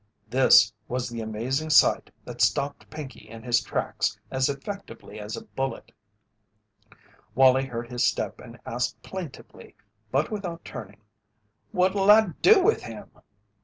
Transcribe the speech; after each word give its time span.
This 0.31 0.73
was 0.87 1.09
the 1.11 1.21
amazing 1.21 1.69
sight 1.69 2.09
that 2.25 2.41
stopped 2.41 2.89
Pinkey 2.89 3.29
in 3.29 3.43
his 3.43 3.61
tracks 3.61 4.19
as 4.31 4.49
effectively 4.49 5.19
as 5.19 5.37
a 5.37 5.43
bullet. 5.45 5.91
Wallie 7.35 7.67
heard 7.67 7.87
his 7.91 8.03
step 8.03 8.39
and 8.41 8.59
asked 8.65 8.99
plaintively 9.03 9.75
but 10.11 10.31
without 10.31 10.65
turning: 10.65 11.01
"What'll 11.71 12.09
I 12.09 12.29
do 12.41 12.63
with 12.63 12.81
him?" 12.81 13.11